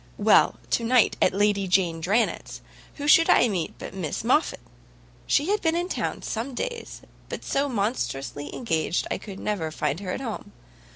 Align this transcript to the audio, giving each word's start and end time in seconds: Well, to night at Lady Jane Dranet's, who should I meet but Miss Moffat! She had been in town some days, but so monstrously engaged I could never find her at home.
Well, 0.17 0.59
to 0.71 0.83
night 0.83 1.15
at 1.21 1.31
Lady 1.31 1.67
Jane 1.67 2.01
Dranet's, 2.01 2.61
who 2.95 3.07
should 3.07 3.29
I 3.29 3.47
meet 3.47 3.75
but 3.77 3.93
Miss 3.93 4.23
Moffat! 4.23 4.59
She 5.27 5.49
had 5.51 5.61
been 5.61 5.75
in 5.75 5.89
town 5.89 6.23
some 6.23 6.55
days, 6.55 7.01
but 7.29 7.43
so 7.45 7.69
monstrously 7.69 8.51
engaged 8.51 9.05
I 9.11 9.19
could 9.19 9.39
never 9.39 9.69
find 9.69 9.99
her 9.99 10.11
at 10.11 10.19
home. 10.21 10.53